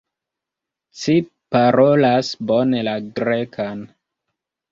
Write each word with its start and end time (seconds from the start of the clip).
Ci 1.01 1.17
parolas 1.57 2.31
bone 2.51 2.81
la 2.89 2.95
Grekan. 3.19 3.85